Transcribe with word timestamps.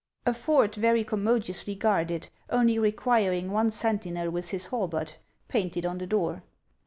A 0.25 0.33
fort 0.33 0.73
very 0.73 1.03
commodiously 1.03 1.75
guarded; 1.75 2.29
only 2.49 2.79
requiring 2.79 3.51
one 3.51 3.69
sentinel 3.69 4.31
with 4.31 4.49
his 4.49 4.65
halbert 4.65 5.19
painted 5.47 5.85
on 5.85 5.99
the 5.99 6.07
door! 6.07 6.41